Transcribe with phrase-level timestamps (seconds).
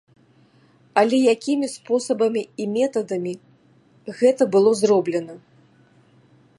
[1.01, 3.33] Але якімі спосабамі і метадамі
[4.23, 5.35] гэта было зроблена?